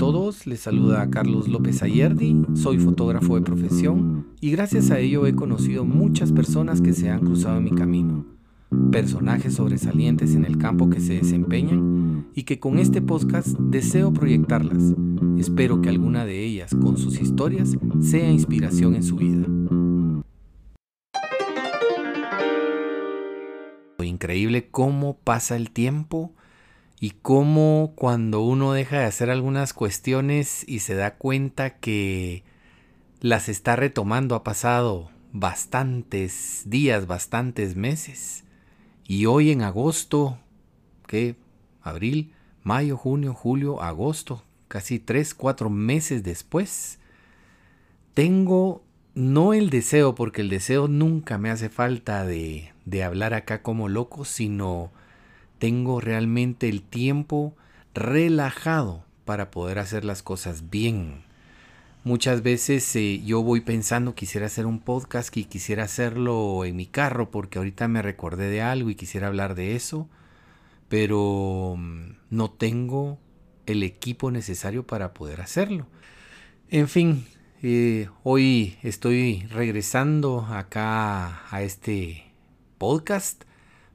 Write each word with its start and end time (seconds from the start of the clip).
todos, 0.00 0.46
les 0.46 0.60
saluda 0.60 1.10
Carlos 1.10 1.46
López 1.46 1.82
Ayerdi, 1.82 2.34
soy 2.54 2.78
fotógrafo 2.78 3.34
de 3.34 3.42
profesión 3.42 4.28
y 4.40 4.50
gracias 4.50 4.90
a 4.90 4.98
ello 4.98 5.26
he 5.26 5.34
conocido 5.34 5.84
muchas 5.84 6.32
personas 6.32 6.80
que 6.80 6.94
se 6.94 7.10
han 7.10 7.20
cruzado 7.20 7.58
en 7.58 7.64
mi 7.64 7.72
camino, 7.72 8.24
personajes 8.90 9.56
sobresalientes 9.56 10.34
en 10.34 10.46
el 10.46 10.56
campo 10.56 10.88
que 10.88 11.00
se 11.00 11.18
desempeñan 11.18 12.30
y 12.34 12.44
que 12.44 12.58
con 12.58 12.78
este 12.78 13.02
podcast 13.02 13.48
deseo 13.58 14.10
proyectarlas. 14.10 14.94
Espero 15.36 15.82
que 15.82 15.90
alguna 15.90 16.24
de 16.24 16.46
ellas 16.46 16.74
con 16.74 16.96
sus 16.96 17.20
historias 17.20 17.76
sea 18.00 18.30
inspiración 18.30 18.94
en 18.94 19.02
su 19.02 19.16
vida. 19.16 19.46
Increíble 24.02 24.70
cómo 24.70 25.18
pasa 25.18 25.56
el 25.56 25.70
tiempo 25.70 26.32
y 27.00 27.12
cómo 27.22 27.94
cuando 27.96 28.42
uno 28.42 28.74
deja 28.74 28.98
de 28.98 29.06
hacer 29.06 29.30
algunas 29.30 29.72
cuestiones 29.72 30.68
y 30.68 30.80
se 30.80 30.94
da 30.94 31.16
cuenta 31.16 31.78
que 31.78 32.44
las 33.20 33.48
está 33.48 33.74
retomando 33.74 34.34
ha 34.34 34.44
pasado 34.44 35.10
bastantes 35.32 36.64
días, 36.66 37.06
bastantes 37.06 37.74
meses. 37.74 38.44
Y 39.08 39.24
hoy 39.24 39.50
en 39.50 39.62
agosto, 39.62 40.38
¿qué? 41.06 41.36
Abril, 41.80 42.34
mayo, 42.62 42.98
junio, 42.98 43.32
julio, 43.32 43.80
agosto, 43.80 44.44
casi 44.68 44.98
tres, 44.98 45.32
cuatro 45.32 45.70
meses 45.70 46.22
después, 46.22 46.98
tengo 48.12 48.84
no 49.14 49.54
el 49.54 49.70
deseo, 49.70 50.14
porque 50.14 50.42
el 50.42 50.50
deseo 50.50 50.86
nunca 50.86 51.38
me 51.38 51.50
hace 51.50 51.70
falta 51.70 52.26
de, 52.26 52.74
de 52.84 53.02
hablar 53.04 53.32
acá 53.32 53.62
como 53.62 53.88
loco, 53.88 54.26
sino 54.26 54.92
tengo 55.60 56.00
realmente 56.00 56.68
el 56.68 56.82
tiempo 56.82 57.54
relajado 57.94 59.04
para 59.24 59.52
poder 59.52 59.78
hacer 59.78 60.04
las 60.04 60.24
cosas 60.24 60.70
bien. 60.70 61.22
Muchas 62.02 62.42
veces 62.42 62.96
eh, 62.96 63.22
yo 63.24 63.42
voy 63.42 63.60
pensando 63.60 64.14
quisiera 64.14 64.46
hacer 64.46 64.64
un 64.64 64.80
podcast 64.80 65.36
y 65.36 65.44
quisiera 65.44 65.84
hacerlo 65.84 66.64
en 66.64 66.74
mi 66.74 66.86
carro 66.86 67.30
porque 67.30 67.58
ahorita 67.58 67.88
me 67.88 68.00
recordé 68.00 68.48
de 68.48 68.62
algo 68.62 68.88
y 68.88 68.94
quisiera 68.94 69.26
hablar 69.26 69.54
de 69.54 69.76
eso, 69.76 70.08
pero 70.88 71.74
mm, 71.76 72.12
no 72.30 72.50
tengo 72.50 73.18
el 73.66 73.82
equipo 73.82 74.30
necesario 74.30 74.86
para 74.86 75.12
poder 75.12 75.42
hacerlo. 75.42 75.86
En 76.70 76.88
fin, 76.88 77.26
eh, 77.62 78.08
hoy 78.22 78.78
estoy 78.82 79.46
regresando 79.50 80.40
acá 80.40 81.42
a 81.54 81.62
este 81.62 82.32
podcast 82.78 83.44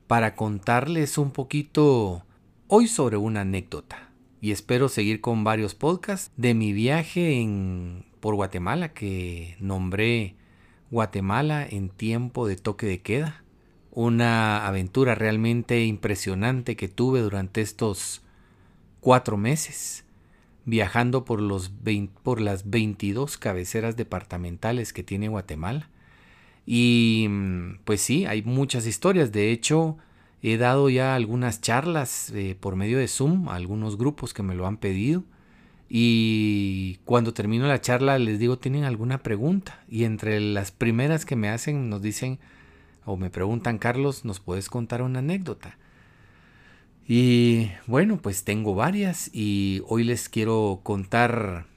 para 0.07 0.35
contarles 0.35 1.17
un 1.17 1.31
poquito 1.31 2.25
hoy 2.67 2.87
sobre 2.87 3.17
una 3.17 3.41
anécdota. 3.41 4.09
Y 4.41 4.51
espero 4.51 4.89
seguir 4.89 5.21
con 5.21 5.43
varios 5.43 5.73
podcasts 5.73 6.31
de 6.37 6.53
mi 6.53 6.73
viaje 6.73 7.41
en, 7.41 8.05
por 8.19 8.35
Guatemala 8.35 8.93
que 8.93 9.55
nombré 9.59 10.35
Guatemala 10.91 11.65
en 11.67 11.89
tiempo 11.89 12.47
de 12.47 12.55
toque 12.55 12.85
de 12.85 13.01
queda. 13.01 13.43
Una 13.91 14.67
aventura 14.67 15.15
realmente 15.15 15.85
impresionante 15.85 16.75
que 16.75 16.87
tuve 16.87 17.21
durante 17.21 17.61
estos 17.61 18.21
cuatro 18.99 19.37
meses, 19.37 20.05
viajando 20.65 21.25
por, 21.25 21.41
los 21.41 21.71
por 22.21 22.41
las 22.41 22.69
22 22.69 23.37
cabeceras 23.37 23.95
departamentales 23.95 24.93
que 24.93 25.03
tiene 25.03 25.29
Guatemala 25.29 25.89
y 26.65 27.27
mm, 27.29 27.79
pues 27.83 28.01
sí, 28.01 28.25
hay 28.25 28.41
muchas 28.41 28.87
historias. 28.87 29.31
De 29.31 29.51
hecho, 29.51 29.97
he 30.41 30.57
dado 30.57 30.89
ya 30.89 31.15
algunas 31.15 31.61
charlas 31.61 32.31
eh, 32.31 32.55
por 32.59 32.75
medio 32.75 32.97
de 32.97 33.07
Zoom 33.07 33.49
a 33.49 33.55
algunos 33.55 33.97
grupos 33.97 34.33
que 34.33 34.43
me 34.43 34.55
lo 34.55 34.67
han 34.67 34.77
pedido. 34.77 35.23
Y 35.87 36.99
cuando 37.05 37.33
termino 37.33 37.67
la 37.67 37.81
charla 37.81 38.17
les 38.17 38.39
digo, 38.39 38.57
¿tienen 38.57 38.85
alguna 38.85 39.19
pregunta? 39.19 39.83
Y 39.87 40.03
entre 40.03 40.39
las 40.39 40.71
primeras 40.71 41.25
que 41.25 41.35
me 41.35 41.49
hacen 41.49 41.89
nos 41.89 42.01
dicen 42.01 42.39
o 43.05 43.17
me 43.17 43.29
preguntan, 43.29 43.77
Carlos, 43.77 44.25
¿nos 44.25 44.39
puedes 44.39 44.67
contar 44.67 45.03
una 45.03 45.19
anécdota? 45.19 45.77
Y 47.07 47.69
bueno, 47.85 48.17
pues 48.17 48.43
tengo 48.43 48.73
varias 48.73 49.29
y 49.31 49.83
hoy 49.87 50.03
les 50.03 50.27
quiero 50.27 50.79
contar 50.81 51.67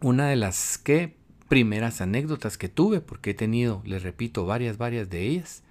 una 0.00 0.26
de 0.26 0.36
las 0.36 0.78
que 0.78 1.14
primeras 1.52 2.00
anécdotas 2.00 2.56
que 2.56 2.70
tuve, 2.70 3.02
porque 3.02 3.32
he 3.32 3.34
tenido, 3.34 3.82
les 3.84 4.02
repito, 4.02 4.46
varias, 4.46 4.78
varias 4.78 5.10
de 5.10 5.28
ellas. 5.28 5.62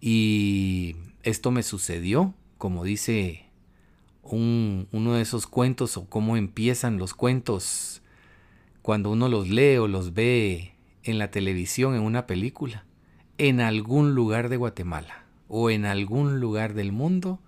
Y 0.00 0.96
esto 1.22 1.50
me 1.50 1.62
sucedió, 1.62 2.32
como 2.56 2.84
dice 2.84 3.44
un, 4.22 4.88
uno 4.92 5.12
de 5.12 5.20
esos 5.20 5.46
cuentos 5.46 5.98
o 5.98 6.08
cómo 6.08 6.38
empiezan 6.38 6.96
los 6.96 7.12
cuentos 7.12 8.00
cuando 8.80 9.10
uno 9.10 9.28
los 9.28 9.46
lee 9.46 9.76
o 9.76 9.88
los 9.88 10.14
ve 10.14 10.72
en 11.02 11.18
la 11.18 11.30
televisión, 11.30 11.94
en 11.94 12.00
una 12.00 12.26
película, 12.26 12.86
en 13.36 13.60
algún 13.60 14.14
lugar 14.14 14.48
de 14.48 14.56
Guatemala 14.56 15.26
o 15.48 15.68
en 15.68 15.84
algún 15.84 16.40
lugar 16.40 16.72
del 16.72 16.92
mundo. 16.92 17.40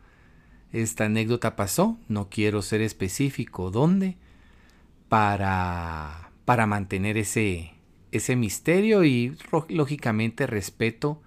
Esta 0.73 1.07
anécdota 1.07 1.57
pasó, 1.57 1.97
no 2.07 2.29
quiero 2.29 2.61
ser 2.61 2.83
específico 2.83 3.71
dónde, 3.71 4.19
para 5.09 6.26
para 6.47 6.67
mantener 6.67 7.19
ese, 7.19 7.73
ese 8.13 8.37
misterio 8.37 9.05
y 9.05 9.37
lógicamente 9.69 10.47
respeto 10.47 11.21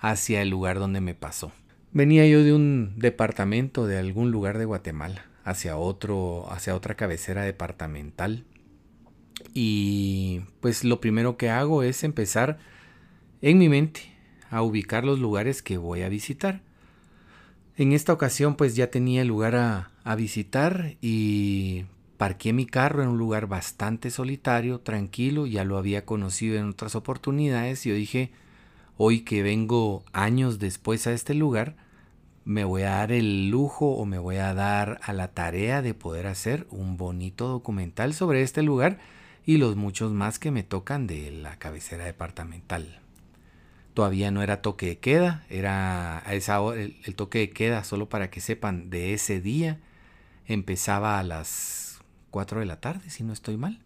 hacia 0.00 0.42
el 0.42 0.48
lugar 0.48 0.80
donde 0.80 1.00
me 1.00 1.14
pasó. 1.14 1.52
Venía 1.92 2.26
yo 2.26 2.42
de 2.42 2.52
un 2.52 2.94
departamento 2.96 3.86
de 3.86 3.98
algún 3.98 4.32
lugar 4.32 4.58
de 4.58 4.64
Guatemala 4.64 5.26
hacia 5.44 5.76
otro, 5.76 6.50
hacia 6.50 6.74
otra 6.74 6.96
cabecera 6.96 7.42
departamental. 7.42 8.46
Y 9.52 10.40
pues 10.60 10.82
lo 10.82 11.00
primero 11.00 11.36
que 11.36 11.50
hago 11.50 11.82
es 11.82 12.02
empezar 12.02 12.58
en 13.42 13.58
mi 13.58 13.68
mente 13.68 14.00
a 14.50 14.62
ubicar 14.62 15.04
los 15.04 15.20
lugares 15.20 15.62
que 15.62 15.76
voy 15.76 16.02
a 16.02 16.08
visitar. 16.08 16.62
En 17.76 17.92
esta 17.92 18.12
ocasión 18.12 18.56
pues 18.56 18.74
ya 18.74 18.90
tenía 18.90 19.22
el 19.22 19.28
lugar 19.28 19.56
a, 19.56 19.90
a 20.04 20.16
visitar 20.16 20.96
y 21.02 21.84
Parqué 22.24 22.54
mi 22.54 22.64
carro 22.64 23.02
en 23.02 23.10
un 23.10 23.18
lugar 23.18 23.48
bastante 23.48 24.10
solitario, 24.10 24.80
tranquilo, 24.80 25.44
ya 25.44 25.62
lo 25.62 25.76
había 25.76 26.06
conocido 26.06 26.56
en 26.56 26.70
otras 26.70 26.94
oportunidades 26.94 27.84
y 27.84 27.90
yo 27.90 27.94
dije, 27.94 28.32
hoy 28.96 29.20
que 29.20 29.42
vengo 29.42 30.06
años 30.14 30.58
después 30.58 31.06
a 31.06 31.12
este 31.12 31.34
lugar, 31.34 31.76
me 32.46 32.64
voy 32.64 32.80
a 32.84 32.92
dar 32.92 33.12
el 33.12 33.50
lujo 33.50 33.90
o 33.90 34.06
me 34.06 34.16
voy 34.16 34.36
a 34.36 34.54
dar 34.54 35.00
a 35.02 35.12
la 35.12 35.32
tarea 35.32 35.82
de 35.82 35.92
poder 35.92 36.26
hacer 36.26 36.66
un 36.70 36.96
bonito 36.96 37.46
documental 37.46 38.14
sobre 38.14 38.40
este 38.40 38.62
lugar 38.62 39.00
y 39.44 39.58
los 39.58 39.76
muchos 39.76 40.10
más 40.12 40.38
que 40.38 40.50
me 40.50 40.62
tocan 40.62 41.06
de 41.06 41.30
la 41.30 41.58
cabecera 41.58 42.06
departamental. 42.06 43.00
Todavía 43.92 44.30
no 44.30 44.42
era 44.42 44.62
toque 44.62 44.86
de 44.86 44.96
queda, 44.96 45.44
era 45.50 46.22
esa 46.30 46.56
el, 46.74 46.96
el 47.04 47.14
toque 47.16 47.40
de 47.40 47.50
queda, 47.50 47.84
solo 47.84 48.08
para 48.08 48.30
que 48.30 48.40
sepan, 48.40 48.88
de 48.88 49.12
ese 49.12 49.42
día 49.42 49.78
empezaba 50.46 51.18
a 51.18 51.22
las 51.22 51.93
4 52.34 52.58
de 52.58 52.66
la 52.66 52.80
tarde, 52.80 53.10
si 53.10 53.22
no 53.22 53.32
estoy 53.32 53.56
mal. 53.56 53.78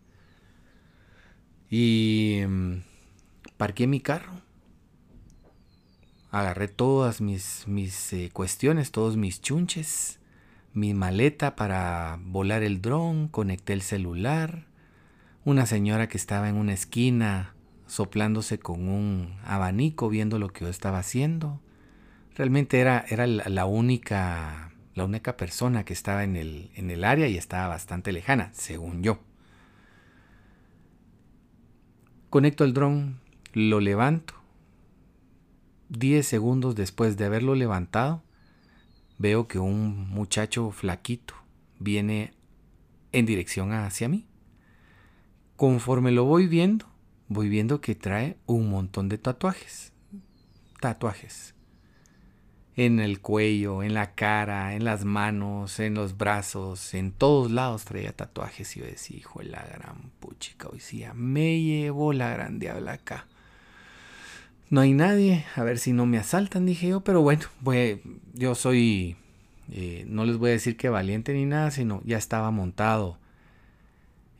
Y 1.69 2.41
mm, 2.49 2.77
parqué 3.59 3.87
mi 3.87 4.01
carro. 4.01 4.33
Agarré 6.31 6.69
todas 6.69 7.21
mis, 7.21 7.69
mis 7.69 8.11
eh, 8.15 8.31
cuestiones, 8.33 8.91
todos 8.91 9.19
mis 9.19 9.43
chunches, 9.43 10.19
mi 10.73 10.95
maleta 10.95 11.57
para 11.57 12.19
volar 12.23 12.63
el 12.63 12.81
dron, 12.81 13.29
conecté 13.29 13.75
el 13.75 13.83
celular. 13.83 14.65
Una 15.45 15.67
señora 15.67 16.09
que 16.09 16.17
estaba 16.17 16.49
en 16.49 16.57
una 16.57 16.73
esquina 16.73 17.55
soplándose 17.87 18.59
con 18.59 18.89
un 18.89 19.37
abanico 19.45 20.09
viendo 20.09 20.39
lo 20.39 20.49
que 20.49 20.65
yo 20.65 20.71
estaba 20.71 21.01
haciendo. 21.01 21.61
Realmente 22.35 22.81
era, 22.81 23.05
era 23.11 23.27
la 23.27 23.67
única 23.67 24.68
la 24.99 25.05
única 25.05 25.37
persona 25.37 25.85
que 25.85 25.95
estaba 25.95 26.25
en 26.25 26.37
el, 26.37 26.71
en 26.75 26.91
el 26.91 27.05
área 27.05 27.29
y 27.29 27.39
estaba 27.39 27.69
bastante 27.69 28.13
lejana, 28.13 28.51
según 28.53 29.03
yo. 29.03 29.21
Conecto 32.29 32.65
el 32.65 32.75
dron, 32.75 33.21
lo 33.55 33.81
levanto. 33.81 34.35
Diez 35.89 36.27
segundos 36.27 36.75
después 36.75 37.17
de 37.17 37.25
haberlo 37.25 37.55
levantado, 37.55 38.23
veo 39.17 39.49
que 39.49 39.59
un 39.59 40.11
muchacho 40.11 40.71
flaquito 40.71 41.35
viene 41.79 42.35
en 43.13 43.25
dirección 43.25 43.73
hacia 43.73 44.09
mí. 44.09 44.27
Conforme 45.57 46.13
lo 46.13 46.25
voy 46.25 46.47
viendo, 46.47 46.87
voy 47.29 47.49
viendo 47.49 47.81
que 47.81 47.95
trae 47.95 48.37
un 48.45 48.69
montón 48.69 49.09
de 49.09 49.17
tatuajes. 49.17 49.93
Tatuajes 50.81 51.55
en 52.79 53.01
el 53.01 53.21
cuello, 53.21 53.83
en 53.83 53.93
la 53.93 54.15
cara, 54.15 54.77
en 54.77 54.85
las 54.85 55.05
manos, 55.05 55.81
en 55.81 55.95
los 55.95 56.17
brazos, 56.17 56.95
en 56.95 57.11
todos 57.11 57.51
lados 57.51 57.85
traía 57.85 58.13
tatuajes. 58.13 58.77
Y 58.77 58.81
yo 58.81 58.87
decía, 58.87 59.19
hijo 59.19 59.41
de 59.41 59.47
la 59.47 59.65
gran 59.65 60.13
puchica, 60.21 60.69
sí, 60.79 61.05
me 61.13 61.61
llevó 61.61 62.13
la 62.13 62.31
gran 62.31 62.61
diabla 62.61 62.93
acá. 62.93 63.27
No 64.71 64.81
hay 64.81 64.93
nadie, 64.93 65.45
a 65.57 65.65
ver 65.65 65.79
si 65.79 65.93
no 65.93 66.07
me 66.07 66.19
asaltan, 66.19 66.67
dije 66.67 66.87
yo, 66.87 67.01
pero 67.01 67.21
bueno, 67.21 67.47
pues, 67.65 67.99
yo 68.35 68.55
soy, 68.55 69.17
eh, 69.73 70.05
no 70.07 70.25
les 70.25 70.37
voy 70.37 70.51
a 70.51 70.53
decir 70.53 70.77
que 70.77 70.89
valiente 70.89 71.35
ni 71.35 71.47
nada, 71.47 71.73
sino 71.73 72.01
ya 72.05 72.17
estaba 72.17 72.53
montado 72.53 73.19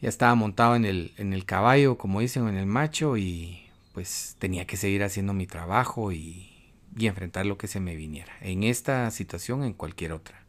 Ya 0.01 0.09
estaba 0.09 0.37
montado 0.37 0.77
en 0.77 0.85
el, 0.85 1.13
en 1.17 1.33
el 1.33 1.45
caballo, 1.45 1.99
como 1.99 2.21
dicen, 2.21 2.47
en 2.47 2.57
el 2.57 2.67
macho, 2.67 3.17
y 3.17 3.65
pues 3.95 4.37
tenía 4.39 4.65
que 4.65 4.77
seguir 4.77 5.03
haciendo 5.03 5.33
mi 5.35 5.49
trabajo 5.49 6.13
y, 6.13 6.58
y 6.99 7.07
enfrentar 7.07 7.47
lo 7.47 7.59
que 7.59 7.69
se 7.69 7.81
me 7.81 7.97
viniera, 7.97 8.33
en 8.41 8.65
esta 8.65 9.11
situación, 9.11 9.63
en 9.63 9.73
cualquier 9.73 10.13
otra. 10.13 10.45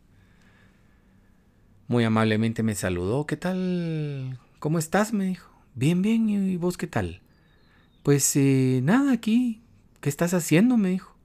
Muy 1.87 2.03
amablemente 2.03 2.63
me 2.63 2.75
saludó, 2.75 3.25
¿qué 3.25 3.37
tal? 3.37 4.39
¿Cómo 4.59 4.77
estás? 4.77 5.13
me 5.13 5.25
dijo. 5.25 5.49
Bien, 5.75 6.01
bien, 6.01 6.29
¿y 6.29 6.57
vos 6.57 6.77
qué 6.77 6.87
tal? 6.87 7.21
Pues 8.03 8.35
eh, 8.35 8.81
nada, 8.83 9.11
aquí. 9.11 9.61
¿Qué 10.01 10.09
estás 10.09 10.33
haciendo? 10.33 10.77
me 10.77 10.89
dijo. 10.89 11.15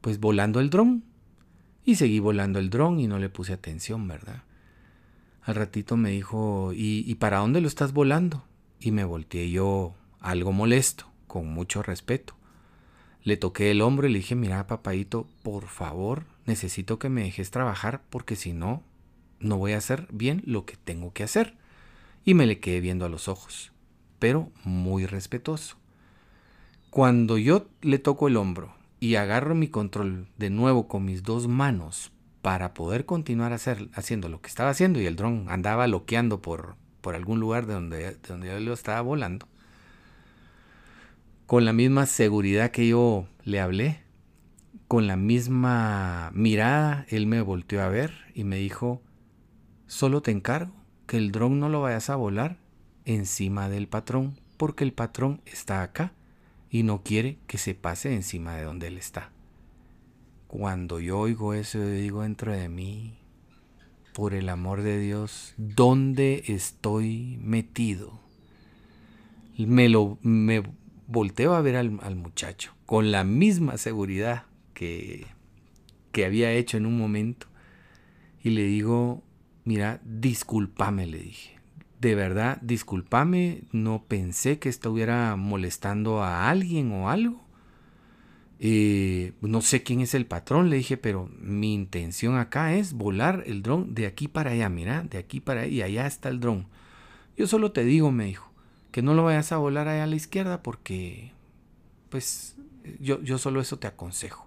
Pues 0.00 0.20
volando 0.20 0.60
el 0.60 0.70
dron. 0.70 1.04
Y 1.84 1.96
seguí 1.96 2.20
volando 2.20 2.58
el 2.58 2.70
dron 2.70 3.00
y 3.00 3.06
no 3.06 3.18
le 3.18 3.28
puse 3.28 3.52
atención, 3.52 4.06
¿verdad? 4.06 4.42
Al 5.42 5.56
ratito 5.56 5.96
me 5.96 6.10
dijo, 6.10 6.72
¿y, 6.72 7.04
¿y 7.04 7.14
para 7.16 7.38
dónde 7.38 7.60
lo 7.60 7.66
estás 7.66 7.92
volando? 7.92 8.44
Y 8.78 8.92
me 8.92 9.04
volteé 9.04 9.50
yo 9.50 9.94
algo 10.20 10.52
molesto, 10.52 11.10
con 11.26 11.52
mucho 11.52 11.82
respeto. 11.82 12.36
Le 13.24 13.36
toqué 13.36 13.70
el 13.70 13.82
hombro 13.82 14.08
y 14.08 14.12
le 14.12 14.18
dije, 14.18 14.34
mira, 14.34 14.66
papadito, 14.66 15.28
por 15.42 15.68
favor, 15.68 16.24
necesito 16.44 16.98
que 16.98 17.08
me 17.08 17.22
dejes 17.22 17.50
trabajar 17.50 18.02
porque 18.10 18.34
si 18.34 18.52
no, 18.52 18.82
no 19.38 19.58
voy 19.58 19.72
a 19.72 19.78
hacer 19.78 20.08
bien 20.10 20.42
lo 20.44 20.64
que 20.64 20.76
tengo 20.76 21.12
que 21.12 21.22
hacer. 21.22 21.56
Y 22.24 22.34
me 22.34 22.46
le 22.46 22.58
quedé 22.60 22.80
viendo 22.80 23.04
a 23.04 23.08
los 23.08 23.28
ojos, 23.28 23.72
pero 24.18 24.50
muy 24.64 25.06
respetuoso. 25.06 25.76
Cuando 26.90 27.38
yo 27.38 27.68
le 27.80 27.98
toco 27.98 28.28
el 28.28 28.36
hombro 28.36 28.74
y 29.00 29.14
agarro 29.14 29.54
mi 29.54 29.68
control 29.68 30.28
de 30.36 30.50
nuevo 30.50 30.88
con 30.88 31.04
mis 31.04 31.22
dos 31.22 31.48
manos 31.48 32.12
para 32.42 32.74
poder 32.74 33.06
continuar 33.06 33.52
hacer, 33.52 33.88
haciendo 33.94 34.28
lo 34.28 34.40
que 34.40 34.48
estaba 34.48 34.70
haciendo 34.70 35.00
y 35.00 35.06
el 35.06 35.16
dron 35.16 35.46
andaba 35.48 35.86
loqueando 35.86 36.42
por, 36.42 36.76
por 37.00 37.14
algún 37.14 37.40
lugar 37.40 37.66
de 37.66 37.74
donde, 37.74 37.96
de 37.96 38.28
donde 38.28 38.48
yo 38.48 38.60
lo 38.60 38.72
estaba 38.74 39.00
volando, 39.00 39.48
con 41.52 41.66
la 41.66 41.74
misma 41.74 42.06
seguridad 42.06 42.70
que 42.70 42.88
yo 42.88 43.26
le 43.44 43.60
hablé, 43.60 44.00
con 44.88 45.06
la 45.06 45.16
misma 45.16 46.30
mirada, 46.32 47.04
él 47.10 47.26
me 47.26 47.42
volteó 47.42 47.82
a 47.82 47.90
ver 47.90 48.10
y 48.34 48.44
me 48.44 48.56
dijo, 48.56 49.02
Solo 49.86 50.22
te 50.22 50.30
encargo 50.30 50.72
que 51.06 51.18
el 51.18 51.30
dron 51.30 51.60
no 51.60 51.68
lo 51.68 51.82
vayas 51.82 52.08
a 52.08 52.16
volar 52.16 52.56
encima 53.04 53.68
del 53.68 53.86
patrón, 53.86 54.40
porque 54.56 54.82
el 54.82 54.94
patrón 54.94 55.42
está 55.44 55.82
acá 55.82 56.14
y 56.70 56.84
no 56.84 57.02
quiere 57.02 57.36
que 57.46 57.58
se 57.58 57.74
pase 57.74 58.14
encima 58.14 58.56
de 58.56 58.62
donde 58.62 58.86
él 58.86 58.96
está. 58.96 59.30
Cuando 60.46 61.00
yo 61.00 61.18
oigo 61.18 61.52
eso, 61.52 61.80
yo 61.80 61.90
digo 61.90 62.22
dentro 62.22 62.50
de 62.52 62.70
mí, 62.70 63.18
por 64.14 64.32
el 64.32 64.48
amor 64.48 64.80
de 64.80 64.98
Dios, 64.98 65.52
¿dónde 65.58 66.44
estoy 66.46 67.38
metido? 67.42 68.22
Me, 69.58 69.90
lo, 69.90 70.16
me 70.22 70.62
volteo 71.12 71.54
a 71.54 71.60
ver 71.60 71.76
al, 71.76 72.16
muchacho 72.16 72.74
con 72.86 73.12
la 73.12 73.22
misma 73.22 73.76
seguridad 73.76 74.46
que, 74.74 75.26
que 76.10 76.24
había 76.24 76.52
hecho 76.52 76.76
en 76.76 76.86
un 76.86 76.96
momento 76.98 77.46
y 78.42 78.50
le 78.50 78.64
digo, 78.64 79.22
mira, 79.64 80.00
discúlpame, 80.04 81.06
le 81.06 81.18
dije. 81.18 81.58
De 82.00 82.16
verdad, 82.16 82.58
discúlpame, 82.62 83.62
no 83.70 84.04
pensé 84.08 84.58
que 84.58 84.68
estuviera 84.68 85.36
molestando 85.36 86.22
a 86.22 86.50
alguien 86.50 86.90
o 86.90 87.08
algo. 87.08 87.40
Eh, 88.58 89.32
no 89.40 89.60
sé 89.60 89.82
quién 89.82 90.00
es 90.00 90.14
el 90.14 90.26
patrón, 90.26 90.70
le 90.70 90.76
dije, 90.76 90.96
pero 90.96 91.28
mi 91.38 91.74
intención 91.74 92.36
acá 92.36 92.74
es 92.74 92.92
volar 92.92 93.44
el 93.46 93.62
dron 93.62 93.94
de 93.94 94.06
aquí 94.06 94.26
para 94.28 94.50
allá, 94.50 94.68
mira, 94.68 95.02
de 95.02 95.18
aquí 95.18 95.40
para 95.40 95.62
allá, 95.62 95.70
y 95.70 95.82
allá 95.82 96.06
está 96.06 96.28
el 96.28 96.40
dron. 96.40 96.66
Yo 97.36 97.46
solo 97.46 97.72
te 97.72 97.84
digo, 97.84 98.10
me 98.10 98.24
dijo, 98.24 98.51
que 98.92 99.02
no 99.02 99.14
lo 99.14 99.24
vayas 99.24 99.50
a 99.50 99.56
volar 99.56 99.88
allá 99.88 100.04
a 100.04 100.06
la 100.06 100.14
izquierda 100.14 100.62
porque, 100.62 101.32
pues, 102.10 102.56
yo, 103.00 103.20
yo 103.22 103.38
solo 103.38 103.60
eso 103.60 103.78
te 103.78 103.88
aconsejo. 103.88 104.46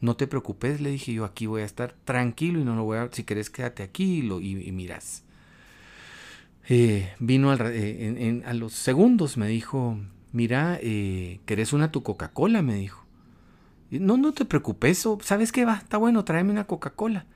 No 0.00 0.16
te 0.16 0.26
preocupes, 0.26 0.80
le 0.80 0.90
dije 0.90 1.12
yo, 1.12 1.24
aquí 1.24 1.46
voy 1.46 1.62
a 1.62 1.66
estar 1.66 1.94
tranquilo 2.04 2.60
y 2.60 2.64
no 2.64 2.74
lo 2.74 2.84
voy 2.84 2.98
a... 2.98 3.10
Si 3.12 3.24
querés, 3.24 3.50
quédate 3.50 3.82
aquí 3.82 4.18
y, 4.18 4.22
lo, 4.22 4.40
y, 4.40 4.72
miras. 4.72 5.24
Eh, 6.68 7.12
vino 7.18 7.52
eh, 7.52 8.42
a 8.46 8.54
los 8.54 8.72
segundos, 8.72 9.36
me 9.36 9.48
dijo, 9.48 9.98
mira, 10.32 10.78
eh, 10.80 11.40
¿querés 11.44 11.72
una 11.72 11.90
tu 11.90 12.02
Coca-Cola? 12.02 12.62
Me 12.62 12.76
dijo. 12.76 13.04
No, 13.90 14.16
no 14.16 14.32
te 14.32 14.44
preocupes, 14.44 15.06
¿sabes 15.22 15.50
qué 15.50 15.64
va? 15.64 15.74
Está 15.74 15.98
bueno, 15.98 16.24
tráeme 16.24 16.52
una 16.52 16.66
Coca-Cola. 16.68 17.26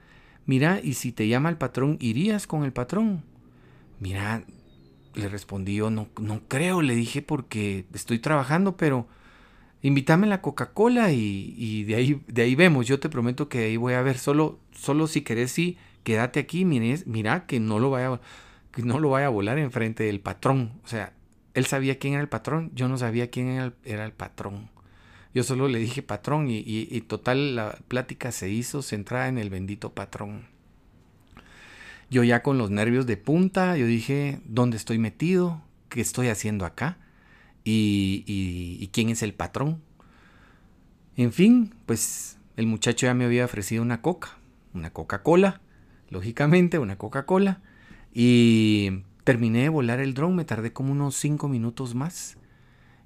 Mira, 0.46 0.80
y 0.82 0.94
si 0.94 1.10
te 1.10 1.26
llama 1.26 1.48
el 1.48 1.56
patrón, 1.56 1.96
¿irías 2.00 2.46
con 2.46 2.64
el 2.64 2.72
patrón? 2.72 3.24
Mira, 3.98 4.44
le 5.14 5.28
respondí 5.28 5.76
yo, 5.76 5.90
no, 5.90 6.08
no 6.18 6.42
creo, 6.48 6.82
le 6.82 6.94
dije, 6.94 7.22
porque 7.22 7.86
estoy 7.92 8.18
trabajando, 8.18 8.76
pero 8.76 9.06
invítame 9.82 10.26
la 10.26 10.40
Coca-Cola 10.40 11.12
y, 11.12 11.84
de, 11.84 11.94
ahí, 11.94 12.22
de 12.26 12.42
ahí 12.42 12.54
vemos. 12.54 12.86
Yo 12.86 13.00
te 13.00 13.08
prometo 13.08 13.48
que 13.48 13.64
ahí 13.64 13.76
voy 13.76 13.94
a 13.94 14.02
ver. 14.02 14.18
Solo, 14.18 14.58
solo 14.72 15.06
si 15.06 15.20
querés, 15.20 15.52
sí, 15.52 15.76
quédate 16.02 16.40
aquí. 16.40 16.64
mira 16.64 17.46
que 17.46 17.60
no 17.60 17.78
lo 17.78 17.90
vaya, 17.90 18.20
que 18.72 18.82
no 18.82 18.98
lo 18.98 19.10
vaya 19.10 19.26
a 19.26 19.30
volar 19.30 19.58
enfrente 19.58 20.04
del 20.04 20.20
patrón. 20.20 20.72
O 20.84 20.88
sea, 20.88 21.12
él 21.52 21.66
sabía 21.66 21.98
quién 21.98 22.14
era 22.14 22.22
el 22.22 22.28
patrón, 22.28 22.70
yo 22.74 22.88
no 22.88 22.96
sabía 22.98 23.30
quién 23.30 23.48
era 23.84 24.04
el, 24.04 24.12
patrón. 24.12 24.70
Yo 25.34 25.42
solo 25.42 25.68
le 25.68 25.78
dije 25.78 26.02
patrón 26.02 26.48
y, 26.48 26.62
y, 26.66 27.00
total 27.02 27.56
la 27.56 27.78
plática 27.88 28.32
se 28.32 28.50
hizo 28.50 28.82
centrada 28.82 29.28
en 29.28 29.38
el 29.38 29.50
bendito 29.50 29.92
patrón. 29.92 30.46
Yo 32.14 32.22
ya 32.22 32.44
con 32.44 32.58
los 32.58 32.70
nervios 32.70 33.06
de 33.08 33.16
punta, 33.16 33.76
yo 33.76 33.86
dije, 33.86 34.40
¿dónde 34.44 34.76
estoy 34.76 34.98
metido? 34.98 35.60
¿Qué 35.88 36.00
estoy 36.00 36.28
haciendo 36.28 36.64
acá? 36.64 36.96
y, 37.64 38.88
quién 38.92 39.08
es 39.08 39.24
el 39.24 39.34
patrón. 39.34 39.82
En 41.16 41.32
fin, 41.32 41.74
pues 41.86 42.38
el 42.56 42.68
muchacho 42.68 43.06
ya 43.06 43.14
me 43.14 43.24
había 43.24 43.44
ofrecido 43.44 43.82
una 43.82 44.00
coca, 44.00 44.38
una 44.74 44.90
Coca-Cola, 44.90 45.60
lógicamente, 46.08 46.78
una 46.78 46.98
Coca-Cola. 46.98 47.62
Y 48.12 49.02
terminé 49.24 49.62
de 49.62 49.68
volar 49.70 49.98
el 49.98 50.14
dron, 50.14 50.36
me 50.36 50.44
tardé 50.44 50.72
como 50.72 50.92
unos 50.92 51.16
5 51.16 51.48
minutos 51.48 51.96
más. 51.96 52.36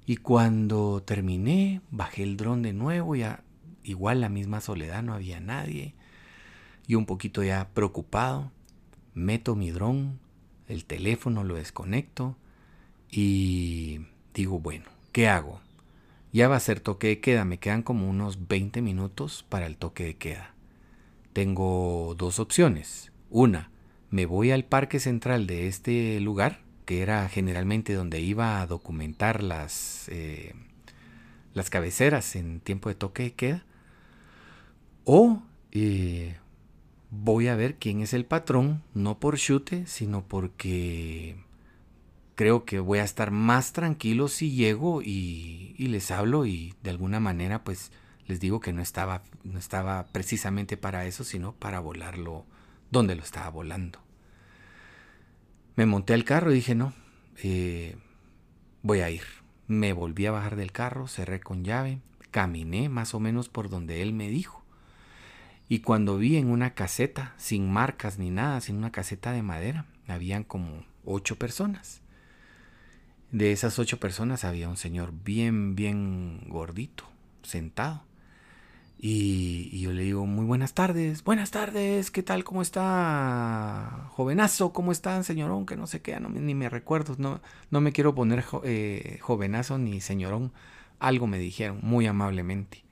Y 0.05 0.17
cuando 0.17 1.01
terminé, 1.01 1.81
bajé 1.89 2.21
el 2.21 2.37
dron 2.37 2.61
de 2.61 2.73
nuevo, 2.73 3.15
ya 3.15 3.43
igual 3.83 4.21
la 4.21 4.29
misma 4.29 4.61
soledad, 4.61 5.01
no 5.01 5.15
había 5.15 5.39
nadie. 5.39 5.95
Yo 6.87 6.99
un 6.99 7.07
poquito 7.07 7.41
ya 7.43 7.69
preocupado, 7.73 8.51
meto 9.13 9.55
mi 9.55 9.71
dron, 9.71 10.19
el 10.67 10.85
teléfono 10.85 11.43
lo 11.43 11.55
desconecto 11.55 12.35
y 13.11 14.01
digo, 14.33 14.59
bueno, 14.59 14.85
¿qué 15.11 15.27
hago? 15.27 15.61
Ya 16.31 16.47
va 16.47 16.57
a 16.57 16.59
ser 16.59 16.79
toque 16.79 17.07
de 17.07 17.19
queda, 17.19 17.43
me 17.43 17.57
quedan 17.57 17.81
como 17.81 18.07
unos 18.07 18.47
20 18.47 18.81
minutos 18.81 19.45
para 19.49 19.65
el 19.65 19.77
toque 19.77 20.03
de 20.03 20.17
queda. 20.17 20.53
Tengo 21.33 22.15
dos 22.17 22.39
opciones. 22.39 23.11
Una, 23.31 23.71
me 24.11 24.25
voy 24.25 24.51
al 24.51 24.63
parque 24.63 24.99
central 24.99 25.47
de 25.47 25.67
este 25.67 26.19
lugar, 26.19 26.59
que 26.85 27.01
era 27.01 27.27
generalmente 27.29 27.93
donde 27.93 28.21
iba 28.21 28.61
a 28.61 28.67
documentar 28.67 29.43
las, 29.43 30.07
eh, 30.09 30.53
las 31.53 31.69
cabeceras 31.69 32.35
en 32.35 32.59
tiempo 32.59 32.89
de 32.89 32.95
toque 32.95 33.23
de 33.23 33.33
queda. 33.33 33.65
O 35.05 35.41
eh, 35.71 36.37
voy 37.11 37.47
a 37.47 37.55
ver 37.55 37.75
quién 37.75 38.01
es 38.01 38.13
el 38.13 38.25
patrón, 38.25 38.83
no 38.93 39.19
por 39.19 39.37
chute, 39.37 39.85
sino 39.87 40.23
porque 40.23 41.37
creo 42.35 42.65
que 42.65 42.79
voy 42.79 42.99
a 42.99 43.03
estar 43.03 43.31
más 43.31 43.73
tranquilo 43.73 44.27
si 44.27 44.51
llego 44.51 45.01
y, 45.01 45.75
les 45.77 46.11
hablo 46.11 46.45
y 46.45 46.73
de 46.83 46.89
alguna 46.89 47.19
manera 47.19 47.63
pues 47.63 47.91
les 48.27 48.39
digo 48.39 48.59
que 48.59 48.73
no 48.73 48.81
estaba, 48.81 49.23
no 49.43 49.57
estaba 49.57 50.05
precisamente 50.07 50.77
para 50.77 51.05
eso, 51.05 51.23
sino 51.23 51.53
para 51.53 51.79
volarlo 51.79 52.45
donde 52.91 53.15
lo 53.15 53.23
estaba 53.23 53.49
volando. 53.49 53.99
Me 55.75 55.85
monté 55.85 56.13
al 56.13 56.25
carro 56.25 56.51
y 56.51 56.55
dije, 56.55 56.75
no, 56.75 56.93
eh, 57.41 57.97
voy 58.83 58.99
a 58.99 59.09
ir. 59.09 59.23
Me 59.67 59.93
volví 59.93 60.25
a 60.25 60.31
bajar 60.31 60.55
del 60.55 60.71
carro, 60.71 61.07
cerré 61.07 61.39
con 61.39 61.63
llave, 61.63 62.01
caminé 62.31 62.89
más 62.89 63.13
o 63.13 63.19
menos 63.19 63.49
por 63.49 63.69
donde 63.69 64.01
él 64.01 64.13
me 64.13 64.29
dijo. 64.29 64.63
Y 65.69 65.79
cuando 65.79 66.17
vi 66.17 66.37
en 66.37 66.49
una 66.49 66.73
caseta, 66.73 67.35
sin 67.37 67.71
marcas 67.71 68.17
ni 68.17 68.31
nada, 68.31 68.59
sin 68.59 68.75
una 68.75 68.91
caseta 68.91 69.31
de 69.31 69.43
madera, 69.43 69.85
habían 70.07 70.43
como 70.43 70.83
ocho 71.05 71.37
personas. 71.37 72.01
De 73.31 73.51
esas 73.51 73.77
ocho 73.77 73.99
personas 73.99 74.43
había 74.43 74.67
un 74.67 74.77
señor 74.77 75.13
bien, 75.23 75.75
bien 75.75 76.41
gordito, 76.47 77.03
sentado. 77.43 78.03
Y, 78.97 79.79
yo 79.79 79.93
le 79.93 80.01
digo, 80.01 80.25
muy 80.25 80.43
buenas 80.43 80.73
tardes, 80.73 81.23
buenas 81.23 81.51
tardes, 81.51 82.09
¿qué 82.09 82.23
tal? 82.23 82.43
¿Cómo 82.43 82.63
está? 82.63 84.07
Jovenazo, 84.09 84.73
¿cómo 84.73 84.91
está, 84.91 85.21
señorón? 85.23 85.67
Que 85.67 85.77
no 85.77 85.85
sé 85.85 86.01
qué, 86.01 86.19
ni 86.19 86.55
me 86.55 86.67
recuerdo, 86.67 87.15
no, 87.19 87.41
no 87.69 87.79
me 87.79 87.93
quiero 87.93 88.15
poner 88.15 88.43
eh, 88.63 89.19
jovenazo 89.21 89.77
ni 89.77 90.01
señorón. 90.01 90.51
Algo 90.99 91.27
me 91.27 91.37
dijeron, 91.37 91.79
muy 91.83 92.07
amablemente. 92.07 92.88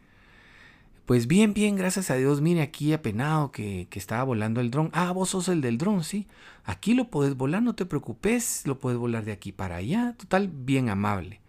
Pues 1.07 1.27
bien, 1.27 1.53
bien, 1.53 1.77
gracias 1.77 2.11
a 2.11 2.15
Dios. 2.15 2.41
Mire, 2.41 2.61
aquí 2.61 2.91
apenado 2.91 3.53
que, 3.53 3.87
que 3.89 3.97
estaba 3.97 4.25
volando 4.25 4.59
el 4.59 4.71
dron. 4.71 4.89
Ah, 4.91 5.11
vos 5.13 5.29
sos 5.29 5.47
el 5.47 5.61
del 5.61 5.77
dron, 5.77 6.03
sí. 6.03 6.27
Aquí 6.65 6.93
lo 6.95 7.05
puedes 7.09 7.37
volar, 7.37 7.63
no 7.63 7.75
te 7.75 7.85
preocupes. 7.85 8.67
Lo 8.67 8.77
puedes 8.77 8.99
volar 8.99 9.23
de 9.23 9.31
aquí 9.31 9.53
para 9.53 9.77
allá. 9.77 10.15
Total, 10.17 10.49
bien 10.49 10.89
amable. 10.89 11.39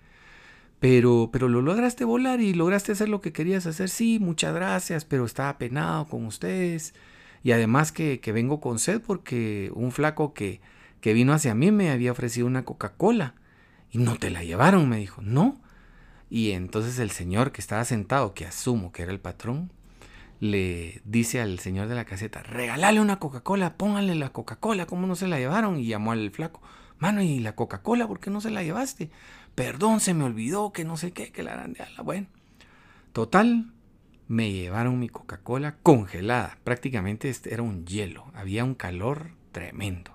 Pero, 0.79 1.31
pero 1.33 1.49
lo 1.49 1.61
lograste 1.61 2.05
volar 2.05 2.41
y 2.41 2.55
lograste 2.55 2.93
hacer 2.93 3.09
lo 3.09 3.21
que 3.21 3.33
querías 3.33 3.67
hacer. 3.67 3.89
Sí, 3.89 4.21
muchas 4.21 4.55
gracias, 4.55 5.05
pero 5.05 5.25
estaba 5.25 5.49
apenado 5.49 6.07
con 6.07 6.25
ustedes. 6.25 6.95
Y 7.43 7.51
además 7.51 7.91
que, 7.91 8.21
que 8.21 8.31
vengo 8.31 8.61
con 8.61 8.79
sed 8.79 9.03
porque 9.05 9.73
un 9.75 9.91
flaco 9.91 10.35
que, 10.35 10.61
que 11.01 11.15
vino 11.15 11.33
hacia 11.33 11.57
mí 11.57 11.73
me 11.73 11.91
había 11.91 12.13
ofrecido 12.13 12.47
una 12.47 12.65
Coca-Cola. 12.65 13.35
Y 13.91 13.99
no 13.99 14.17
te 14.19 14.31
la 14.31 14.45
llevaron, 14.45 14.89
me 14.89 14.99
dijo. 14.99 15.21
No. 15.21 15.61
Y 16.31 16.53
entonces 16.53 16.99
el 16.99 17.11
señor 17.11 17.53
que 17.53 17.61
estaba 17.61 17.85
sentado, 17.85 18.35
que 18.35 18.47
asumo 18.47 18.93
que 18.93 19.03
era 19.03 19.13
el 19.13 19.21
patrón, 19.21 19.73
le 20.41 21.01
dice 21.05 21.41
al 21.41 21.59
señor 21.59 21.89
de 21.89 21.95
la 21.95 22.05
caseta, 22.05 22.43
regálale 22.43 23.01
una 23.01 23.19
Coca-Cola, 23.19 23.77
póngale 23.77 24.15
la 24.15 24.31
Coca-Cola, 24.31 24.87
¿cómo 24.87 25.07
no 25.07 25.17
se 25.17 25.27
la 25.27 25.39
llevaron? 25.39 25.79
Y 25.79 25.87
llamó 25.87 26.13
al 26.13 26.31
flaco, 26.31 26.61
mano, 26.99 27.23
¿y 27.23 27.41
la 27.41 27.55
Coca-Cola 27.55 28.07
por 28.07 28.21
qué 28.21 28.31
no 28.31 28.41
se 28.41 28.51
la 28.51 28.63
llevaste? 28.63 29.11
Perdón, 29.55 30.01
se 30.01 30.15
me 30.15 30.25
olvidó, 30.25 30.73
que 30.73 30.85
no 30.85 30.97
sé 30.97 31.13
qué, 31.13 31.33
que 31.33 31.43
la 31.43 31.55
ala. 31.55 32.03
Bueno, 32.05 32.29
total, 33.13 33.73
me 34.29 34.53
llevaron 34.53 35.01
mi 35.01 35.09
Coca-Cola 35.09 35.77
congelada, 35.83 36.59
prácticamente 36.63 37.31
este 37.31 37.53
era 37.53 37.63
un 37.63 37.87
hielo, 37.87 38.31
había 38.35 38.65
un 38.65 38.75
calor 38.75 39.31
tremendo. 39.53 40.13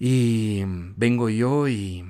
Y 0.00 0.64
vengo 0.96 1.28
yo 1.28 1.68
y 1.68 2.04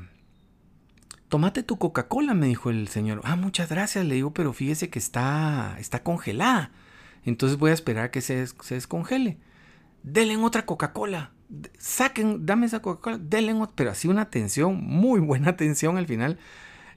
Tómate 1.35 1.65
tu 1.65 1.79
Coca-Cola, 1.79 2.33
me 2.33 2.47
dijo 2.47 2.71
el 2.71 2.87
señor. 2.87 3.21
Ah, 3.25 3.35
muchas 3.35 3.69
gracias, 3.69 4.05
le 4.05 4.15
digo, 4.15 4.33
pero 4.33 4.53
fíjese 4.53 4.89
que 4.89 5.01
está, 5.01 5.75
está 5.81 6.05
congelada. 6.05 6.71
Entonces 7.25 7.59
voy 7.59 7.73
a 7.73 7.75
esperar 7.75 8.05
a 8.05 8.11
que 8.13 8.21
se, 8.21 8.47
se 8.47 8.77
descongele. 8.77 9.39
Denle 10.05 10.37
otra 10.37 10.65
Coca-Cola. 10.65 11.33
Saquen, 11.77 12.47
dame 12.47 12.67
esa 12.67 12.83
Coca-Cola, 12.83 13.19
denle 13.19 13.53
otra. 13.55 13.75
Pero 13.75 13.91
así 13.91 14.07
una 14.07 14.23
atención, 14.23 14.81
muy 14.81 15.19
buena 15.19 15.51
atención 15.51 15.97
al 15.99 16.07
final. 16.07 16.39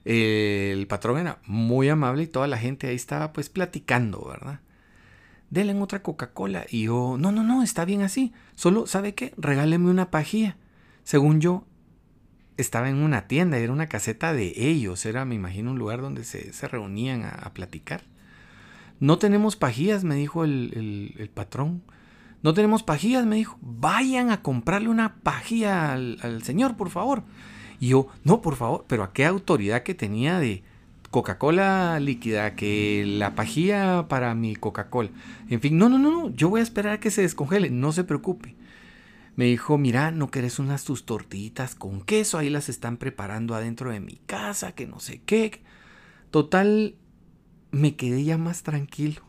el 0.04 0.86
patrón 0.86 1.18
era 1.18 1.40
muy 1.44 1.88
amable 1.88 2.22
y 2.22 2.28
toda 2.28 2.46
la 2.46 2.58
gente 2.58 2.86
ahí 2.86 2.94
estaba 2.94 3.32
pues 3.32 3.48
platicando, 3.48 4.24
¿verdad? 4.24 4.60
Denle 5.50 5.74
otra 5.82 6.00
Coca-Cola. 6.00 6.64
Y 6.70 6.84
yo, 6.84 7.16
no, 7.18 7.32
no, 7.32 7.42
no, 7.42 7.64
está 7.64 7.84
bien 7.84 8.02
así. 8.02 8.32
Solo, 8.54 8.86
¿sabe 8.86 9.16
qué? 9.16 9.34
Regáleme 9.36 9.90
una 9.90 10.12
pajilla. 10.12 10.58
Según 11.02 11.40
yo, 11.40 11.66
estaba 12.58 12.90
en 12.90 12.96
una 12.96 13.28
tienda, 13.28 13.56
era 13.56 13.72
una 13.72 13.88
caseta 13.88 14.34
de 14.34 14.52
ellos, 14.56 15.06
era, 15.06 15.24
me 15.24 15.36
imagino, 15.36 15.70
un 15.70 15.78
lugar 15.78 16.02
donde 16.02 16.24
se, 16.24 16.68
reunían 16.68 17.24
a, 17.24 17.52
platicar. 17.54 18.02
No 19.00 19.18
tenemos 19.18 19.56
pajillas, 19.56 20.04
me 20.04 20.16
dijo 20.16 20.44
el, 20.44 21.30
patrón. 21.32 21.82
No 22.42 22.54
tenemos 22.54 22.82
pajillas, 22.82 23.24
me 23.26 23.36
dijo. 23.36 23.58
Vayan 23.60 24.30
a 24.30 24.42
comprarle 24.42 24.88
una 24.88 25.16
pajilla 25.22 25.92
al, 25.92 26.18
al, 26.22 26.42
señor, 26.42 26.76
por 26.76 26.90
favor. 26.90 27.22
Y 27.80 27.88
yo, 27.88 28.08
no, 28.24 28.42
por 28.42 28.56
favor, 28.56 28.84
pero 28.88 29.04
a 29.04 29.12
qué 29.12 29.24
autoridad 29.24 29.84
que 29.84 29.94
tenía 29.94 30.40
de 30.40 30.64
Coca-Cola 31.10 32.00
líquida, 32.00 32.56
que 32.56 33.04
la 33.06 33.36
pajilla 33.36 34.08
para 34.08 34.34
mi 34.34 34.56
Coca-Cola. 34.56 35.10
En 35.48 35.60
fin, 35.60 35.78
no, 35.78 35.88
no, 35.88 35.98
no, 35.98 36.10
no, 36.10 36.34
yo 36.34 36.48
voy 36.48 36.60
a 36.60 36.64
esperar 36.64 36.94
a 36.94 37.00
que 37.00 37.12
se 37.12 37.22
descongele, 37.22 37.70
no 37.70 37.92
se 37.92 38.04
preocupe 38.04 38.56
me 39.38 39.44
dijo, 39.44 39.78
mira, 39.78 40.10
¿no 40.10 40.32
querés 40.32 40.58
unas 40.58 40.82
tus 40.82 41.06
tortitas 41.06 41.76
con 41.76 42.00
queso? 42.00 42.38
Ahí 42.38 42.50
las 42.50 42.68
están 42.68 42.96
preparando 42.96 43.54
adentro 43.54 43.92
de 43.92 44.00
mi 44.00 44.16
casa, 44.26 44.72
que 44.72 44.88
no 44.88 44.98
sé 44.98 45.22
qué. 45.24 45.62
Total, 46.32 46.96
me 47.70 47.94
quedé 47.94 48.24
ya 48.24 48.36
más 48.36 48.64
tranquilo. 48.64 49.22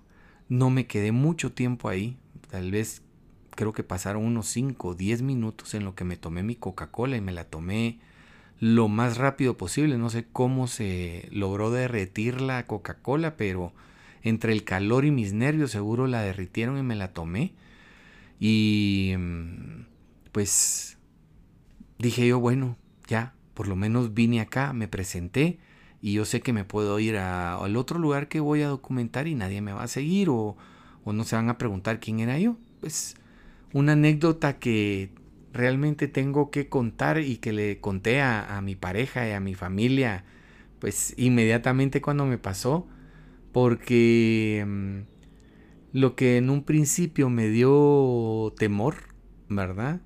No 0.47 0.71
me 0.71 0.87
quedé 0.87 1.11
mucho 1.11 1.51
tiempo 1.51 1.89
ahí. 1.89 2.17
Tal 2.49 2.71
vez 2.71 3.03
creo 3.51 3.71
que 3.71 3.83
pasaron 3.83 4.25
unos 4.25 4.47
5 4.47 4.87
o 4.87 4.95
10 4.95 5.21
minutos 5.21 5.75
en 5.75 5.85
lo 5.85 5.93
que 5.93 6.05
me 6.05 6.17
tomé 6.17 6.41
mi 6.41 6.55
Coca-Cola 6.55 7.15
y 7.15 7.21
me 7.21 7.31
la 7.31 7.43
tomé 7.43 7.99
lo 8.59 8.87
más 8.87 9.17
rápido 9.17 9.57
posible. 9.57 9.99
No 9.99 10.09
sé 10.09 10.25
cómo 10.25 10.65
se 10.65 11.29
logró 11.31 11.69
derretir 11.69 12.41
la 12.41 12.65
Coca-Cola, 12.65 13.37
pero 13.37 13.73
entre 14.23 14.53
el 14.53 14.63
calor 14.63 15.05
y 15.05 15.11
mis 15.11 15.33
nervios 15.33 15.69
seguro 15.69 16.07
la 16.07 16.23
derritieron 16.23 16.79
y 16.79 16.81
me 16.81 16.95
la 16.95 17.13
tomé. 17.13 17.53
Y 18.39 19.13
mm, 19.15 19.89
pues 20.31 20.97
dije 21.97 22.27
yo, 22.27 22.39
bueno, 22.39 22.77
ya, 23.07 23.33
por 23.53 23.67
lo 23.67 23.75
menos 23.75 24.13
vine 24.13 24.41
acá, 24.41 24.73
me 24.73 24.87
presenté 24.87 25.59
y 26.01 26.13
yo 26.13 26.25
sé 26.25 26.41
que 26.41 26.53
me 26.53 26.63
puedo 26.63 26.99
ir 26.99 27.17
al 27.17 27.75
otro 27.75 27.99
lugar 27.99 28.27
que 28.27 28.39
voy 28.39 28.61
a 28.61 28.67
documentar 28.67 29.27
y 29.27 29.35
nadie 29.35 29.61
me 29.61 29.73
va 29.73 29.83
a 29.83 29.87
seguir 29.87 30.29
o, 30.29 30.55
o 31.03 31.13
no 31.13 31.23
se 31.23 31.35
van 31.35 31.49
a 31.49 31.57
preguntar 31.57 31.99
quién 31.99 32.19
era 32.19 32.39
yo. 32.39 32.57
Pues 32.79 33.15
una 33.73 33.93
anécdota 33.93 34.59
que 34.59 35.11
realmente 35.53 36.07
tengo 36.07 36.51
que 36.51 36.69
contar 36.69 37.19
y 37.19 37.37
que 37.37 37.53
le 37.53 37.79
conté 37.79 38.21
a, 38.21 38.59
mi 38.61 38.75
pareja 38.75 39.27
y 39.27 39.31
a 39.31 39.39
mi 39.39 39.55
familia, 39.55 40.23
pues 40.79 41.13
inmediatamente 41.17 42.01
cuando 42.01 42.25
me 42.25 42.37
pasó, 42.37 42.87
porque 43.51 44.63
mm, 44.67 44.97
lo 45.93 46.15
que 46.15 46.37
en 46.37 46.49
un 46.49 46.63
principio 46.63 47.29
me 47.29 47.49
dio 47.49 48.53
temor, 48.57 48.95
¿verdad? 49.49 50.01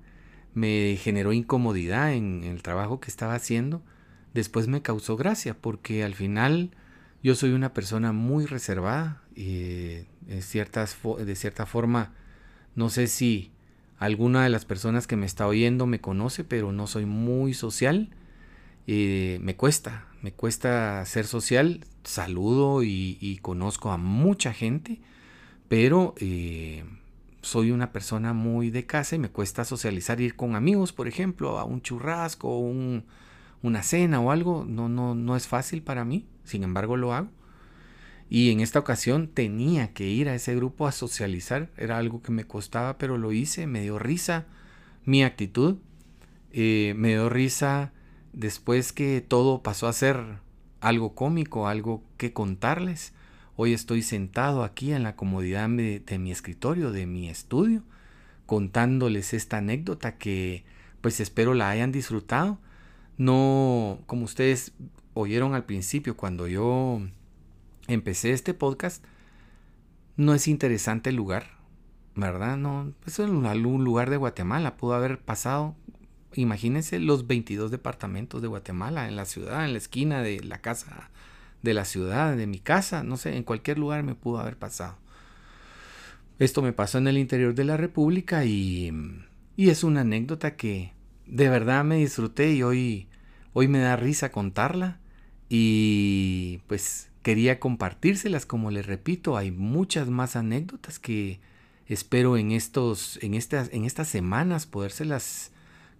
Me 0.54 0.96
generó 0.96 1.32
incomodidad 1.32 2.12
en 2.14 2.44
el 2.44 2.62
trabajo 2.62 3.00
que 3.00 3.10
estaba 3.10 3.34
haciendo, 3.34 3.82
después 4.32 4.68
me 4.68 4.82
causó 4.82 5.16
gracia 5.16 5.54
porque 5.54 6.04
al 6.04 6.14
final 6.14 6.70
yo 7.22 7.34
soy 7.34 7.52
una 7.52 7.72
persona 7.72 8.12
muy 8.12 8.46
reservada 8.46 9.22
y 9.34 10.04
de, 10.22 10.42
ciertas, 10.42 10.96
de 11.18 11.36
cierta 11.36 11.66
forma 11.66 12.12
no 12.74 12.90
sé 12.90 13.06
si 13.06 13.52
alguna 13.98 14.42
de 14.42 14.50
las 14.50 14.64
personas 14.64 15.06
que 15.06 15.16
me 15.16 15.26
está 15.26 15.46
oyendo 15.46 15.86
me 15.86 16.00
conoce, 16.00 16.44
pero 16.44 16.72
no 16.72 16.86
soy 16.86 17.06
muy 17.06 17.54
social. 17.54 18.10
Eh, 18.86 19.38
me 19.40 19.56
cuesta, 19.56 20.06
me 20.22 20.32
cuesta 20.32 21.04
ser 21.06 21.26
social, 21.26 21.86
saludo 22.02 22.82
y, 22.82 23.38
conozco 23.42 23.92
a 23.92 23.96
mucha 23.96 24.52
gente, 24.52 25.00
pero 25.68 26.14
eh, 26.18 26.84
soy 27.44 27.70
una 27.70 27.92
persona 27.92 28.32
muy 28.32 28.70
de 28.70 28.86
casa 28.86 29.16
y 29.16 29.18
me 29.18 29.28
cuesta 29.28 29.64
socializar, 29.64 30.20
ir 30.20 30.34
con 30.34 30.56
amigos, 30.56 30.92
por 30.92 31.08
ejemplo, 31.08 31.58
a 31.58 31.64
un 31.64 31.82
churrasco, 31.82 32.58
un, 32.58 33.04
una 33.62 33.82
cena 33.82 34.20
o 34.20 34.30
algo, 34.30 34.64
no, 34.66 34.88
no, 34.88 35.14
no 35.14 35.36
es 35.36 35.46
fácil 35.46 35.82
para 35.82 36.04
mí, 36.04 36.26
sin 36.44 36.64
embargo 36.64 36.96
lo 36.96 37.12
hago. 37.12 37.28
Y 38.30 38.50
en 38.50 38.60
esta 38.60 38.78
ocasión 38.78 39.28
tenía 39.28 39.92
que 39.92 40.06
ir 40.06 40.28
a 40.28 40.34
ese 40.34 40.56
grupo 40.56 40.86
a 40.86 40.92
socializar, 40.92 41.70
era 41.76 41.98
algo 41.98 42.22
que 42.22 42.32
me 42.32 42.44
costaba, 42.44 42.98
pero 42.98 43.18
lo 43.18 43.32
hice, 43.32 43.66
me 43.66 43.82
dio 43.82 43.98
risa 43.98 44.46
mi 45.04 45.22
actitud, 45.22 45.76
eh, 46.50 46.94
me 46.96 47.10
dio 47.10 47.28
risa 47.28 47.92
después 48.32 48.92
que 48.92 49.20
todo 49.20 49.62
pasó 49.62 49.86
a 49.86 49.92
ser 49.92 50.38
algo 50.80 51.14
cómico, 51.14 51.68
algo 51.68 52.02
que 52.16 52.32
contarles. 52.32 53.13
Hoy 53.56 53.72
estoy 53.72 54.02
sentado 54.02 54.64
aquí 54.64 54.92
en 54.92 55.04
la 55.04 55.14
comodidad 55.14 55.68
de, 55.68 56.18
mi 56.18 56.32
escritorio, 56.32 56.90
de 56.90 57.06
mi 57.06 57.28
estudio, 57.28 57.84
contándoles 58.46 59.32
esta 59.32 59.58
anécdota 59.58 60.18
que 60.18 60.64
pues 61.00 61.20
espero 61.20 61.54
la 61.54 61.70
hayan 61.70 61.92
disfrutado. 61.92 62.58
No, 63.16 64.00
como 64.06 64.24
ustedes 64.24 64.72
oyeron 65.14 65.54
al 65.54 65.64
principio 65.64 66.16
cuando 66.16 66.48
yo 66.48 67.00
empecé 67.86 68.32
este 68.32 68.54
podcast, 68.54 69.04
no 70.16 70.34
es 70.34 70.48
interesante 70.48 71.10
el 71.10 71.16
lugar, 71.16 71.46
¿verdad? 72.16 72.56
No, 72.56 72.92
es 73.06 73.20
un 73.20 73.84
lugar 73.84 74.10
de 74.10 74.16
Guatemala, 74.16 74.76
pudo 74.76 74.94
haber 74.94 75.20
pasado, 75.20 75.76
imagínense 76.34 76.98
los 76.98 77.28
22 77.28 77.70
departamentos 77.70 78.42
de 78.42 78.48
Guatemala, 78.48 79.06
en 79.06 79.14
la 79.14 79.26
ciudad, 79.26 79.64
en 79.64 79.74
la 79.74 79.78
esquina 79.78 80.22
de 80.22 80.42
la 80.42 80.58
casa 80.58 81.10
de 81.64 81.74
la 81.74 81.86
ciudad, 81.86 82.36
de 82.36 82.46
mi 82.46 82.58
casa, 82.58 83.02
no 83.02 83.16
sé, 83.16 83.36
en 83.36 83.42
cualquier 83.42 83.78
lugar 83.78 84.02
me 84.04 84.14
pudo 84.14 84.38
haber 84.38 84.56
pasado. 84.56 84.96
Esto 86.38 86.60
me 86.62 86.72
pasó 86.72 86.98
en 86.98 87.08
el 87.08 87.16
interior 87.16 87.54
de 87.54 87.64
la 87.64 87.78
República 87.78 88.44
y, 88.44 88.92
y 89.56 89.70
es 89.70 89.82
una 89.82 90.02
anécdota 90.02 90.56
que 90.56 90.92
de 91.26 91.48
verdad 91.48 91.82
me 91.82 91.96
disfruté 91.96 92.52
y 92.52 92.62
hoy, 92.62 93.08
hoy 93.54 93.66
me 93.66 93.78
da 93.78 93.96
risa 93.96 94.30
contarla 94.30 95.00
y 95.48 96.60
pues 96.66 97.08
quería 97.22 97.58
compartírselas, 97.58 98.44
como 98.44 98.70
les 98.70 98.84
repito, 98.84 99.38
hay 99.38 99.50
muchas 99.50 100.08
más 100.08 100.36
anécdotas 100.36 100.98
que 100.98 101.40
espero 101.86 102.36
en 102.36 102.52
estos 102.52 103.18
en 103.22 103.34
estas 103.34 103.70
en 103.72 103.84
estas 103.84 104.08
semanas 104.08 104.66
podérselas 104.66 105.52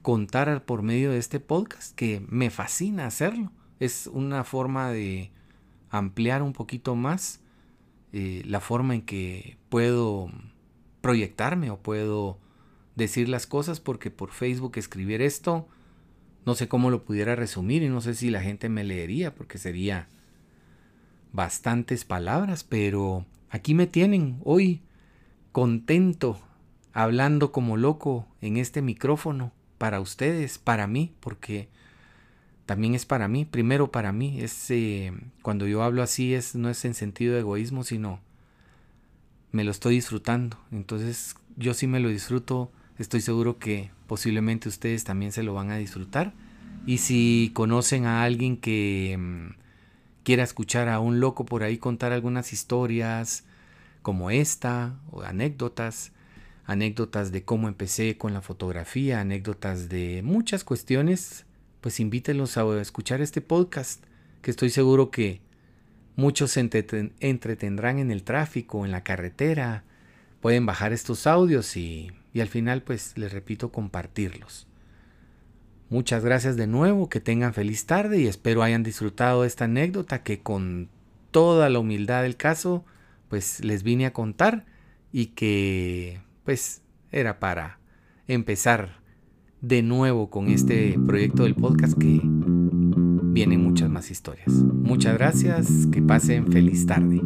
contar 0.02 0.64
por 0.64 0.82
medio 0.82 1.10
de 1.10 1.18
este 1.18 1.40
podcast 1.40 1.94
que 1.94 2.22
me 2.28 2.50
fascina 2.50 3.06
hacerlo. 3.06 3.50
Es 3.80 4.06
una 4.06 4.44
forma 4.44 4.90
de 4.90 5.30
ampliar 5.98 6.42
un 6.42 6.52
poquito 6.52 6.94
más 6.96 7.40
eh, 8.12 8.42
la 8.46 8.60
forma 8.60 8.94
en 8.94 9.02
que 9.02 9.56
puedo 9.68 10.30
proyectarme 11.00 11.70
o 11.70 11.78
puedo 11.78 12.38
decir 12.96 13.28
las 13.28 13.46
cosas 13.46 13.80
porque 13.80 14.10
por 14.10 14.30
Facebook 14.30 14.72
escribir 14.76 15.20
esto 15.22 15.68
no 16.46 16.54
sé 16.54 16.68
cómo 16.68 16.90
lo 16.90 17.04
pudiera 17.04 17.34
resumir 17.34 17.82
y 17.82 17.88
no 17.88 18.00
sé 18.00 18.14
si 18.14 18.30
la 18.30 18.42
gente 18.42 18.68
me 18.68 18.84
leería 18.84 19.34
porque 19.34 19.58
sería 19.58 20.08
bastantes 21.32 22.04
palabras, 22.04 22.64
pero 22.64 23.26
aquí 23.50 23.74
me 23.74 23.86
tienen 23.86 24.40
hoy 24.44 24.82
contento, 25.52 26.40
hablando 26.92 27.50
como 27.50 27.76
loco 27.76 28.28
en 28.40 28.56
este 28.56 28.82
micrófono 28.82 29.52
para 29.78 30.00
ustedes, 30.00 30.58
para 30.58 30.86
mí, 30.86 31.12
porque 31.20 31.68
también 32.66 32.94
es 32.94 33.04
para 33.04 33.28
mí, 33.28 33.44
primero 33.44 33.90
para 33.90 34.12
mí, 34.12 34.40
es 34.40 34.70
eh, 34.70 35.12
cuando 35.42 35.66
yo 35.66 35.82
hablo 35.82 36.02
así 36.02 36.34
es 36.34 36.54
no 36.54 36.70
es 36.70 36.84
en 36.84 36.94
sentido 36.94 37.34
de 37.34 37.40
egoísmo, 37.40 37.84
sino 37.84 38.20
me 39.52 39.64
lo 39.64 39.70
estoy 39.70 39.96
disfrutando. 39.96 40.58
Entonces, 40.72 41.36
yo 41.56 41.74
sí 41.74 41.86
me 41.86 42.00
lo 42.00 42.08
disfruto, 42.08 42.72
estoy 42.98 43.20
seguro 43.20 43.58
que 43.58 43.90
posiblemente 44.06 44.68
ustedes 44.68 45.04
también 45.04 45.32
se 45.32 45.42
lo 45.42 45.54
van 45.54 45.70
a 45.70 45.76
disfrutar. 45.76 46.32
Y 46.86 46.98
si 46.98 47.50
conocen 47.54 48.06
a 48.06 48.24
alguien 48.24 48.56
que 48.56 49.16
mm, 49.18 49.54
quiera 50.22 50.42
escuchar 50.42 50.88
a 50.88 51.00
un 51.00 51.20
loco 51.20 51.44
por 51.44 51.62
ahí 51.62 51.78
contar 51.78 52.12
algunas 52.12 52.52
historias, 52.52 53.44
como 54.02 54.30
esta, 54.30 54.98
o 55.10 55.22
anécdotas, 55.22 56.12
anécdotas 56.66 57.32
de 57.32 57.44
cómo 57.44 57.68
empecé 57.68 58.18
con 58.18 58.34
la 58.34 58.42
fotografía, 58.42 59.20
anécdotas 59.20 59.88
de 59.88 60.22
muchas 60.22 60.64
cuestiones, 60.64 61.46
pues 61.84 62.00
invítenlos 62.00 62.56
a 62.56 62.80
escuchar 62.80 63.20
este 63.20 63.42
podcast, 63.42 64.02
que 64.40 64.50
estoy 64.50 64.70
seguro 64.70 65.10
que 65.10 65.42
muchos 66.16 66.52
se 66.52 66.60
entretendrán 66.60 67.98
en 67.98 68.10
el 68.10 68.22
tráfico, 68.22 68.86
en 68.86 68.90
la 68.90 69.04
carretera, 69.04 69.84
pueden 70.40 70.64
bajar 70.64 70.94
estos 70.94 71.26
audios 71.26 71.76
y, 71.76 72.10
y 72.32 72.40
al 72.40 72.48
final 72.48 72.80
pues 72.80 73.18
les 73.18 73.34
repito 73.34 73.70
compartirlos. 73.70 74.66
Muchas 75.90 76.24
gracias 76.24 76.56
de 76.56 76.66
nuevo, 76.66 77.10
que 77.10 77.20
tengan 77.20 77.52
feliz 77.52 77.84
tarde 77.84 78.18
y 78.18 78.28
espero 78.28 78.62
hayan 78.62 78.82
disfrutado 78.82 79.44
esta 79.44 79.66
anécdota 79.66 80.22
que 80.22 80.40
con 80.40 80.88
toda 81.32 81.68
la 81.68 81.80
humildad 81.80 82.22
del 82.22 82.38
caso 82.38 82.86
pues 83.28 83.62
les 83.62 83.82
vine 83.82 84.06
a 84.06 84.14
contar 84.14 84.64
y 85.12 85.26
que 85.26 86.22
pues 86.44 86.80
era 87.12 87.38
para 87.40 87.78
empezar 88.26 89.03
de 89.66 89.82
nuevo 89.82 90.28
con 90.28 90.48
este 90.48 90.98
proyecto 91.06 91.44
del 91.44 91.54
podcast 91.54 91.96
que 91.96 92.20
vienen 92.22 93.62
muchas 93.62 93.88
más 93.88 94.10
historias. 94.10 94.48
Muchas 94.50 95.14
gracias, 95.14 95.86
que 95.90 96.02
pasen 96.02 96.52
feliz 96.52 96.84
tarde. 96.86 97.22